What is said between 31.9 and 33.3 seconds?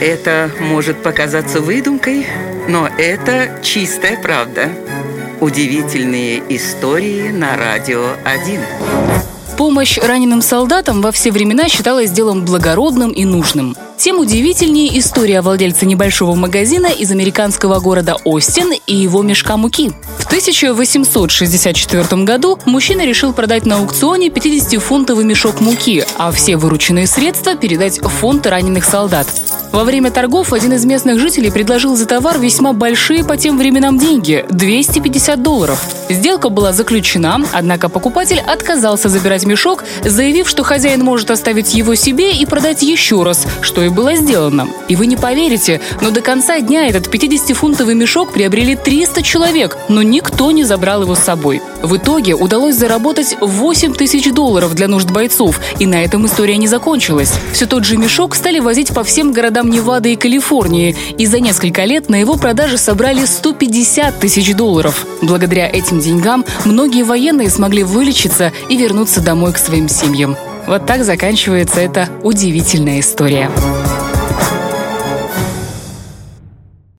за товар весьма большие